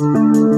Thank 0.00 0.36
you. 0.36 0.49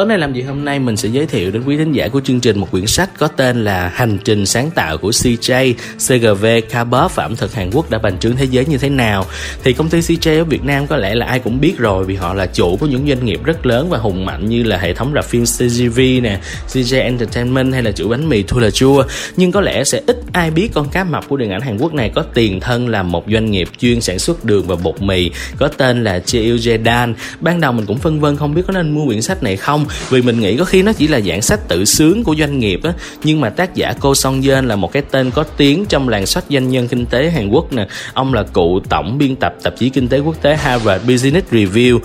Tối 0.00 0.06
nay 0.06 0.18
làm 0.18 0.32
gì 0.32 0.42
hôm 0.42 0.64
nay 0.64 0.78
mình 0.78 0.96
sẽ 0.96 1.08
giới 1.08 1.26
thiệu 1.26 1.50
đến 1.50 1.62
quý 1.66 1.76
thính 1.76 1.92
giả 1.92 2.08
của 2.08 2.20
chương 2.20 2.40
trình 2.40 2.58
một 2.58 2.70
quyển 2.70 2.86
sách 2.86 3.10
có 3.18 3.26
tên 3.28 3.64
là 3.64 3.88
Hành 3.88 4.18
trình 4.24 4.46
sáng 4.46 4.70
tạo 4.70 4.98
của 4.98 5.10
CJ 5.10 5.74
CGV 5.98 6.46
Carbop 6.70 7.14
và 7.14 7.24
ẩm 7.24 7.36
thực 7.36 7.54
Hàn 7.54 7.70
Quốc 7.70 7.90
đã 7.90 7.98
bành 7.98 8.18
trướng 8.18 8.36
thế 8.36 8.44
giới 8.44 8.64
như 8.66 8.78
thế 8.78 8.88
nào. 8.88 9.26
Thì 9.64 9.72
công 9.72 9.88
ty 9.88 10.00
CJ 10.00 10.38
ở 10.38 10.44
Việt 10.44 10.64
Nam 10.64 10.86
có 10.86 10.96
lẽ 10.96 11.14
là 11.14 11.26
ai 11.26 11.38
cũng 11.38 11.60
biết 11.60 11.78
rồi 11.78 12.04
vì 12.04 12.14
họ 12.14 12.34
là 12.34 12.46
chủ 12.46 12.76
của 12.76 12.86
những 12.86 13.08
doanh 13.08 13.24
nghiệp 13.24 13.44
rất 13.44 13.66
lớn 13.66 13.90
và 13.90 13.98
hùng 13.98 14.24
mạnh 14.24 14.48
như 14.48 14.62
là 14.62 14.78
hệ 14.78 14.94
thống 14.94 15.12
rạp 15.14 15.24
phim 15.24 15.44
CGV 15.44 16.00
nè, 16.22 16.40
CJ 16.68 17.02
Entertainment 17.02 17.72
hay 17.72 17.82
là 17.82 17.92
chủ 17.92 18.08
bánh 18.08 18.28
mì 18.28 18.42
Thua 18.42 18.60
là 18.60 18.70
chua. 18.70 19.04
Nhưng 19.36 19.52
có 19.52 19.60
lẽ 19.60 19.84
sẽ 19.84 20.00
ít 20.06 20.16
ai 20.32 20.50
biết 20.50 20.70
con 20.74 20.88
cá 20.88 21.04
mập 21.04 21.28
của 21.28 21.36
điện 21.36 21.50
ảnh 21.50 21.60
Hàn 21.60 21.78
Quốc 21.78 21.94
này 21.94 22.10
có 22.14 22.22
tiền 22.34 22.60
thân 22.60 22.88
là 22.88 23.02
một 23.02 23.24
doanh 23.32 23.50
nghiệp 23.50 23.68
chuyên 23.78 24.00
sản 24.00 24.18
xuất 24.18 24.44
đường 24.44 24.66
và 24.66 24.76
bột 24.76 25.02
mì 25.02 25.30
có 25.58 25.68
tên 25.68 26.04
là 26.04 26.20
Jeil 26.26 26.70
Jedan. 26.70 27.14
Ban 27.40 27.60
đầu 27.60 27.72
mình 27.72 27.86
cũng 27.86 27.98
phân 27.98 28.20
vân 28.20 28.36
không 28.36 28.54
biết 28.54 28.62
có 28.66 28.72
nên 28.72 28.90
mua 28.94 29.06
quyển 29.06 29.22
sách 29.22 29.42
này 29.42 29.56
không 29.56 29.86
vì 30.10 30.22
mình 30.22 30.40
nghĩ 30.40 30.56
có 30.56 30.64
khi 30.64 30.82
nó 30.82 30.92
chỉ 30.92 31.08
là 31.08 31.20
dạng 31.20 31.42
sách 31.42 31.68
tự 31.68 31.84
sướng 31.84 32.24
của 32.24 32.34
doanh 32.38 32.58
nghiệp 32.58 32.80
á. 32.84 32.92
Nhưng 33.24 33.40
mà 33.40 33.50
tác 33.50 33.74
giả 33.74 33.94
cô 34.00 34.14
Song 34.14 34.42
Yeon 34.42 34.68
là 34.68 34.76
một 34.76 34.92
cái 34.92 35.02
tên 35.10 35.30
có 35.30 35.42
tiếng 35.42 35.84
trong 35.84 36.08
làng 36.08 36.26
sách 36.26 36.44
doanh 36.50 36.68
nhân 36.68 36.88
kinh 36.88 37.06
tế 37.06 37.30
Hàn 37.30 37.48
Quốc 37.48 37.72
nè. 37.72 37.88
Ông 38.14 38.34
là 38.34 38.42
cựu 38.42 38.80
tổng 38.88 39.18
biên 39.18 39.36
tập 39.36 39.54
tạp 39.62 39.78
chí 39.78 39.88
kinh 39.88 40.08
tế 40.08 40.18
quốc 40.18 40.42
tế 40.42 40.56
Harvard 40.56 41.04
Business 41.08 41.52
Review 41.52 41.98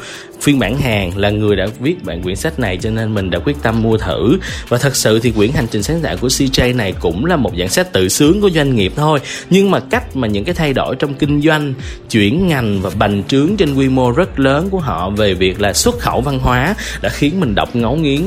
phiên 0.45 0.59
bản 0.59 0.77
Hàn 0.77 1.11
là 1.15 1.29
người 1.29 1.55
đã 1.55 1.67
viết 1.79 2.03
bản 2.03 2.21
quyển 2.23 2.35
sách 2.35 2.59
này, 2.59 2.77
cho 2.77 2.89
nên 2.89 3.13
mình 3.13 3.29
đã 3.29 3.39
quyết 3.39 3.57
tâm 3.61 3.81
mua 3.81 3.97
thử. 3.97 4.37
Và 4.69 4.77
thật 4.77 4.95
sự 4.95 5.19
thì 5.19 5.31
quyển 5.31 5.51
hành 5.51 5.67
trình 5.71 5.83
sáng 5.83 6.01
tạo 6.01 6.17
của 6.17 6.27
CJ 6.27 6.75
này 6.75 6.93
cũng 6.99 7.25
là 7.25 7.35
một 7.35 7.51
dạng 7.57 7.69
sách 7.69 7.93
tự 7.93 8.09
sướng 8.09 8.41
của 8.41 8.49
doanh 8.49 8.75
nghiệp 8.75 8.93
thôi. 8.95 9.19
Nhưng 9.49 9.71
mà 9.71 9.79
cách 9.79 10.15
mà 10.15 10.27
những 10.27 10.43
cái 10.43 10.55
thay 10.55 10.73
đổi 10.73 10.95
trong 10.95 11.13
kinh 11.13 11.41
doanh, 11.41 11.73
chuyển 12.09 12.47
ngành 12.47 12.81
và 12.81 12.89
bành 12.99 13.23
trướng 13.27 13.57
trên 13.57 13.75
quy 13.75 13.89
mô 13.89 14.11
rất 14.11 14.39
lớn 14.39 14.69
của 14.69 14.79
họ 14.79 15.09
về 15.09 15.33
việc 15.33 15.61
là 15.61 15.73
xuất 15.73 15.99
khẩu 15.99 16.21
văn 16.21 16.39
hóa 16.39 16.75
đã 17.01 17.09
khiến 17.09 17.39
mình 17.39 17.55
đọc 17.55 17.75
ngấu 17.75 17.95
nghiến, 17.95 18.21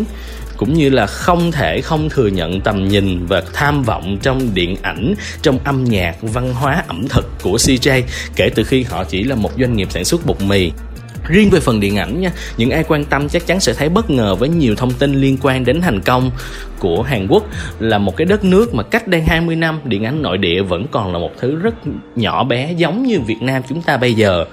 cũng 0.57 0.75
như 0.75 0.91
là 0.91 1.07
không 1.07 1.53
thể 1.53 1.81
không 1.81 2.09
thừa 2.11 2.27
nhận 2.27 2.61
tầm 2.61 2.89
nhìn 2.89 3.27
và 3.27 3.43
tham 3.53 3.83
vọng 3.83 4.19
trong 4.23 4.55
điện 4.55 4.77
ảnh, 4.83 5.15
trong 5.43 5.59
âm 5.65 5.85
nhạc, 5.85 6.17
văn 6.23 6.55
hóa, 6.55 6.85
ẩm 6.89 7.09
thực 7.09 7.43
của 7.43 7.57
CJ 7.57 8.03
kể 8.37 8.51
từ 8.55 8.65
khi 8.65 8.83
họ 8.83 9.05
chỉ 9.05 9.25
là 9.25 9.35
một 9.35 9.51
doanh 9.59 9.77
nghiệp 9.77 9.89
sản 9.91 10.05
xuất 10.05 10.27
bột 10.27 10.41
mì 10.41 10.71
riêng 11.29 11.51
về 11.51 11.61
phần 11.61 11.81
điện 11.81 11.97
ảnh 11.97 12.21
nha, 12.21 12.31
những 12.57 12.71
ai 12.71 12.85
quan 12.89 13.05
tâm 13.05 13.29
chắc 13.29 13.47
chắn 13.47 13.61
sẽ 13.61 13.73
thấy 13.73 13.89
bất 13.89 14.11
ngờ 14.11 14.35
với 14.35 14.49
nhiều 14.49 14.75
thông 14.77 14.93
tin 14.93 15.21
liên 15.21 15.39
quan 15.43 15.65
đến 15.65 15.81
thành 15.81 16.01
công 16.01 16.31
của 16.79 17.03
Hàn 17.03 17.27
Quốc. 17.29 17.45
Là 17.79 17.99
một 17.99 18.17
cái 18.17 18.25
đất 18.25 18.45
nước 18.45 18.75
mà 18.75 18.83
cách 18.83 19.09
đây 19.09 19.23
20 19.23 19.57
năm, 19.57 19.81
điện 19.85 20.05
ảnh 20.05 20.23
nội 20.23 20.39
địa 20.39 20.63
vẫn 20.63 20.87
còn 20.91 21.13
là 21.13 21.19
một 21.19 21.31
thứ 21.41 21.57
rất 21.57 21.75
nhỏ 22.17 22.45
bé, 22.45 22.73
giống 22.73 23.03
như 23.03 23.21
Việt 23.21 23.43
Nam 23.43 23.63
chúng 23.69 23.83
ta 23.83 23.97
bây 23.97 24.15
giờ. 24.15 24.45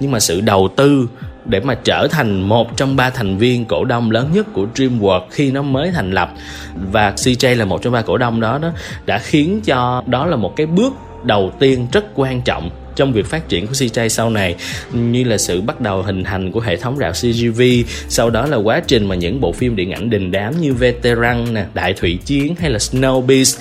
Nhưng 0.00 0.10
mà 0.10 0.20
sự 0.20 0.40
đầu 0.40 0.68
tư 0.76 1.08
để 1.44 1.60
mà 1.60 1.74
trở 1.84 2.08
thành 2.10 2.42
một 2.42 2.76
trong 2.76 2.96
ba 2.96 3.10
thành 3.10 3.36
viên 3.36 3.64
cổ 3.64 3.84
đông 3.84 4.10
lớn 4.10 4.30
nhất 4.34 4.46
của 4.52 4.66
DreamWorks 4.74 5.26
khi 5.30 5.50
nó 5.50 5.62
mới 5.62 5.90
thành 5.94 6.10
lập, 6.10 6.32
và 6.92 7.10
CJ 7.10 7.56
là 7.56 7.64
một 7.64 7.82
trong 7.82 7.92
ba 7.92 8.02
cổ 8.02 8.18
đông 8.18 8.40
đó 8.40 8.58
đó, 8.58 8.70
đã 9.06 9.18
khiến 9.18 9.60
cho 9.64 10.02
đó 10.06 10.26
là 10.26 10.36
một 10.36 10.52
cái 10.56 10.66
bước 10.66 10.92
đầu 11.22 11.52
tiên 11.58 11.86
rất 11.92 12.04
quan 12.14 12.40
trọng 12.40 12.70
trong 12.96 13.12
việc 13.12 13.26
phát 13.26 13.48
triển 13.48 13.66
của 13.66 13.72
CJ 13.72 14.08
sau 14.08 14.30
này, 14.30 14.56
như 14.92 15.24
là 15.24 15.38
sự 15.38 15.60
bắt 15.60 15.80
đầu 15.80 16.02
hình 16.02 16.24
thành 16.24 16.52
của 16.52 16.60
hệ 16.60 16.76
thống 16.76 16.96
rạp 16.98 17.12
CGV 17.12 17.62
sau 18.08 18.30
đó 18.30 18.46
là 18.46 18.56
quá 18.56 18.82
trình 18.86 19.08
mà 19.08 19.14
những 19.14 19.40
bộ 19.40 19.52
phim 19.52 19.76
điện 19.76 19.90
ảnh 19.90 20.10
đình 20.10 20.30
đám 20.30 20.60
như 20.60 20.74
Veteran 20.74 21.54
nè, 21.54 21.64
Đại 21.74 21.92
Thủy 21.92 22.18
Chiến 22.24 22.54
hay 22.60 22.70
là 22.70 22.78
Snow 22.78 23.20
Beast 23.20 23.58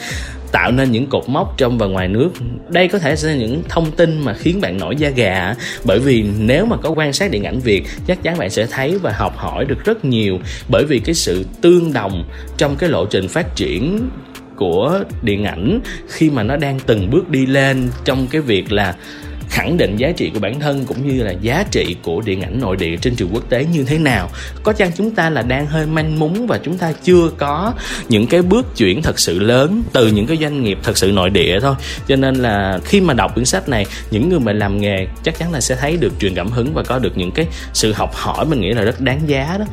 tạo 0.53 0.71
nên 0.71 0.91
những 0.91 1.07
cột 1.07 1.29
mốc 1.29 1.57
trong 1.57 1.77
và 1.77 1.85
ngoài 1.85 2.07
nước. 2.07 2.29
Đây 2.69 2.87
có 2.87 2.99
thể 2.99 3.15
sẽ 3.15 3.27
là 3.27 3.35
những 3.35 3.63
thông 3.69 3.91
tin 3.91 4.19
mà 4.19 4.33
khiến 4.33 4.61
bạn 4.61 4.77
nổi 4.77 4.95
da 4.95 5.09
gà, 5.09 5.55
bởi 5.83 5.99
vì 5.99 6.23
nếu 6.39 6.65
mà 6.65 6.77
có 6.77 6.89
quan 6.89 7.13
sát 7.13 7.31
điện 7.31 7.43
ảnh 7.43 7.59
việt, 7.59 7.83
chắc 8.07 8.23
chắn 8.23 8.37
bạn 8.37 8.49
sẽ 8.49 8.65
thấy 8.65 8.97
và 9.01 9.11
học 9.11 9.37
hỏi 9.37 9.65
được 9.65 9.85
rất 9.85 10.05
nhiều. 10.05 10.39
Bởi 10.69 10.85
vì 10.85 10.99
cái 10.99 11.15
sự 11.15 11.45
tương 11.61 11.93
đồng 11.93 12.23
trong 12.57 12.75
cái 12.75 12.89
lộ 12.89 13.05
trình 13.05 13.27
phát 13.27 13.55
triển 13.55 13.99
của 14.55 15.03
điện 15.21 15.45
ảnh 15.45 15.79
khi 16.07 16.29
mà 16.29 16.43
nó 16.43 16.55
đang 16.57 16.79
từng 16.79 17.09
bước 17.11 17.29
đi 17.29 17.45
lên 17.45 17.89
trong 18.05 18.27
cái 18.27 18.41
việc 18.41 18.71
là 18.71 18.95
khẳng 19.53 19.77
định 19.77 19.97
giá 19.97 20.11
trị 20.11 20.31
của 20.33 20.39
bản 20.39 20.59
thân 20.59 20.85
cũng 20.85 21.07
như 21.07 21.23
là 21.23 21.31
giá 21.31 21.65
trị 21.71 21.95
của 22.01 22.21
điện 22.21 22.41
ảnh 22.41 22.59
nội 22.59 22.75
địa 22.75 22.97
trên 22.97 23.15
trường 23.15 23.29
quốc 23.33 23.49
tế 23.49 23.65
như 23.73 23.83
thế 23.83 23.97
nào. 23.97 24.29
Có 24.63 24.73
chăng 24.73 24.91
chúng 24.97 25.11
ta 25.11 25.29
là 25.29 25.41
đang 25.41 25.65
hơi 25.65 25.85
manh 25.85 26.19
múng 26.19 26.47
và 26.47 26.59
chúng 26.63 26.77
ta 26.77 26.93
chưa 27.03 27.29
có 27.37 27.73
những 28.09 28.27
cái 28.27 28.41
bước 28.41 28.77
chuyển 28.77 29.01
thật 29.01 29.19
sự 29.19 29.39
lớn 29.39 29.83
từ 29.93 30.07
những 30.07 30.27
cái 30.27 30.37
doanh 30.37 30.63
nghiệp 30.63 30.77
thật 30.83 30.97
sự 30.97 31.11
nội 31.11 31.29
địa 31.29 31.59
thôi. 31.59 31.75
Cho 32.07 32.15
nên 32.15 32.35
là 32.35 32.79
khi 32.85 33.01
mà 33.01 33.13
đọc 33.13 33.33
quyển 33.33 33.45
sách 33.45 33.69
này, 33.69 33.85
những 34.11 34.29
người 34.29 34.39
mà 34.39 34.53
làm 34.53 34.81
nghề 34.81 35.07
chắc 35.23 35.39
chắn 35.39 35.51
là 35.51 35.61
sẽ 35.61 35.75
thấy 35.75 35.97
được 35.97 36.13
truyền 36.19 36.35
cảm 36.35 36.49
hứng 36.49 36.73
và 36.73 36.83
có 36.83 36.99
được 36.99 37.17
những 37.17 37.31
cái 37.31 37.47
sự 37.73 37.93
học 37.93 38.13
hỏi 38.13 38.45
mình 38.45 38.61
nghĩ 38.61 38.71
là 38.73 38.81
rất 38.81 39.01
đáng 39.01 39.21
giá 39.27 39.57
đó. 39.59 39.65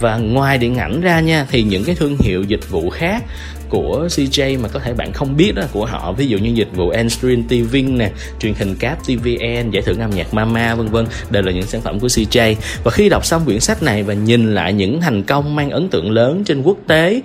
Và 0.00 0.16
ngoài 0.16 0.58
điện 0.58 0.76
ảnh 0.76 1.00
ra 1.00 1.20
nha, 1.20 1.46
thì 1.50 1.62
những 1.62 1.84
cái 1.84 1.94
thương 1.94 2.16
hiệu 2.18 2.42
dịch 2.42 2.70
vụ 2.70 2.90
khác 2.90 3.22
của 3.70 4.06
CJ 4.10 4.60
mà 4.60 4.68
có 4.68 4.80
thể 4.80 4.94
bạn 4.94 5.12
không 5.12 5.36
biết 5.36 5.54
đó, 5.54 5.62
của 5.72 5.86
họ. 5.86 6.12
Ví 6.12 6.26
dụ 6.26 6.38
như 6.38 6.50
dịch 6.50 6.68
vụ 6.76 6.90
Enstream 6.90 7.42
TV 7.42 7.76
nè, 7.88 8.10
truyền 8.40 8.54
hình 8.54 8.76
cáp 8.76 9.04
TVN 9.04 9.70
giải 9.70 9.82
thưởng 9.86 10.00
âm 10.00 10.10
nhạc 10.10 10.34
Mama, 10.34 10.74
vân 10.74 10.88
vân. 10.88 11.06
Đều 11.30 11.42
là 11.42 11.52
những 11.52 11.66
sản 11.66 11.80
phẩm 11.80 12.00
của 12.00 12.06
CJ 12.06 12.54
và 12.84 12.90
khi 12.90 13.08
đọc 13.08 13.26
xong 13.26 13.44
quyển 13.44 13.60
sách 13.60 13.82
này 13.82 14.02
và 14.02 14.14
nhìn 14.14 14.54
lại 14.54 14.72
những 14.72 15.00
thành 15.00 15.22
công 15.22 15.56
mang 15.56 15.70
ấn 15.70 15.88
tượng 15.88 16.10
lớn 16.10 16.44
trên 16.44 16.62
quốc 16.62 16.76
tế 16.86 17.20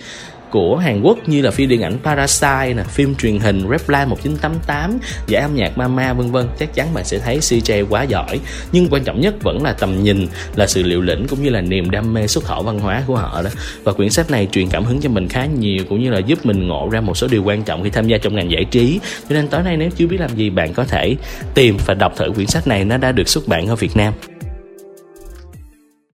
của 0.55 0.77
Hàn 0.77 1.01
Quốc 1.01 1.17
như 1.27 1.41
là 1.41 1.51
phim 1.51 1.69
điện 1.69 1.81
ảnh 1.81 1.97
Parasite 2.03 2.73
nè, 2.73 2.83
phim 2.83 3.15
truyền 3.15 3.39
hình 3.39 3.59
Reply 3.71 4.05
1988, 4.07 4.97
giải 5.27 5.41
âm 5.41 5.55
nhạc 5.55 5.77
Mama 5.77 6.13
vân 6.13 6.31
vân, 6.31 6.47
chắc 6.59 6.73
chắn 6.73 6.93
bạn 6.93 7.05
sẽ 7.05 7.19
thấy 7.19 7.39
CJ 7.39 7.85
quá 7.89 8.03
giỏi. 8.03 8.39
Nhưng 8.71 8.87
quan 8.91 9.03
trọng 9.03 9.21
nhất 9.21 9.43
vẫn 9.43 9.63
là 9.63 9.73
tầm 9.73 10.03
nhìn, 10.03 10.27
là 10.55 10.67
sự 10.67 10.83
liệu 10.83 11.01
lĩnh 11.01 11.27
cũng 11.27 11.43
như 11.43 11.49
là 11.49 11.61
niềm 11.61 11.89
đam 11.89 12.13
mê 12.13 12.27
xuất 12.27 12.43
khẩu 12.43 12.63
văn 12.63 12.79
hóa 12.79 13.03
của 13.07 13.15
họ 13.15 13.41
đó. 13.41 13.49
Và 13.83 13.93
quyển 13.93 14.09
sách 14.09 14.31
này 14.31 14.47
truyền 14.51 14.69
cảm 14.69 14.83
hứng 14.83 15.01
cho 15.01 15.09
mình 15.09 15.27
khá 15.27 15.45
nhiều 15.45 15.83
cũng 15.89 16.03
như 16.03 16.09
là 16.09 16.19
giúp 16.19 16.45
mình 16.45 16.67
ngộ 16.67 16.89
ra 16.91 17.01
một 17.01 17.17
số 17.17 17.27
điều 17.27 17.43
quan 17.43 17.63
trọng 17.63 17.83
khi 17.83 17.89
tham 17.89 18.07
gia 18.07 18.17
trong 18.17 18.35
ngành 18.35 18.51
giải 18.51 18.65
trí. 18.71 18.99
Cho 19.29 19.35
nên 19.35 19.47
tối 19.47 19.63
nay 19.63 19.77
nếu 19.77 19.89
chưa 19.97 20.07
biết 20.07 20.19
làm 20.19 20.35
gì 20.35 20.49
bạn 20.49 20.73
có 20.73 20.83
thể 20.83 21.15
tìm 21.53 21.77
và 21.85 21.93
đọc 21.93 22.13
thử 22.17 22.31
quyển 22.35 22.47
sách 22.47 22.67
này 22.67 22.85
nó 22.85 22.97
đã 22.97 23.11
được 23.11 23.27
xuất 23.27 23.47
bản 23.47 23.67
ở 23.67 23.75
Việt 23.75 23.97
Nam. 23.97 24.13